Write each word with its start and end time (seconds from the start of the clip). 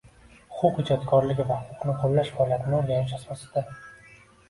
Huquq 0.61 0.79
ijodkorligi 0.83 1.45
va 1.51 1.59
huquqni 1.67 1.97
qo‘llash 2.01 2.35
faoliyatini 2.41 2.79
o‘rganish 2.83 3.19
asosida 3.23 3.69